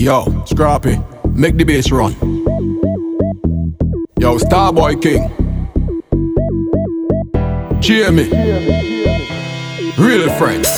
[0.00, 2.12] Yo, Scrappy, make the bass run.
[4.18, 5.28] Yo, Starboy King.
[7.82, 8.24] cheer me.
[9.98, 10.70] Real friends.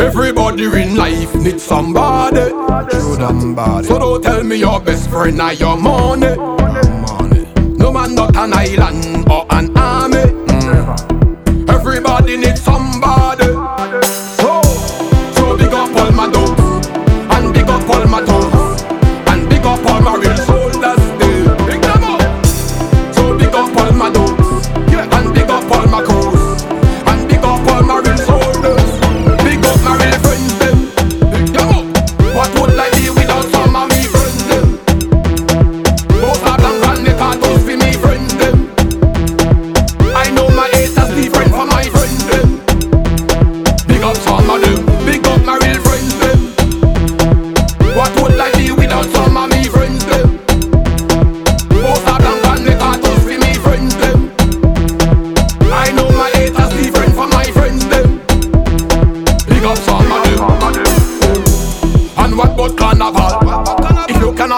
[0.00, 2.50] Everybody in life needs somebody.
[2.90, 3.86] True somebody.
[3.86, 6.34] So don't tell me your best friend or your money.
[6.36, 7.46] money.
[7.76, 9.97] No man not an island or an island.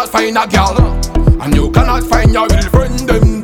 [0.01, 3.40] cannot find a girl, and you cannot find your real friend them.